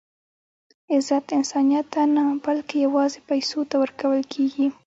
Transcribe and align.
عزت 0.93 1.25
انسانیت 1.37 1.85
ته 1.93 2.01
نه؛ 2.15 2.23
بلکي 2.45 2.75
یوازي 2.87 3.19
پېسو 3.29 3.59
ته 3.69 3.75
ورکول 3.83 4.21
کېږي. 4.33 4.65